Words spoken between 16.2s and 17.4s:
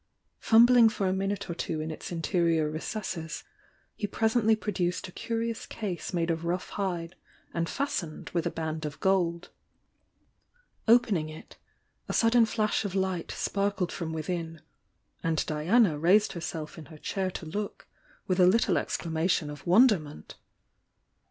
herself in her chair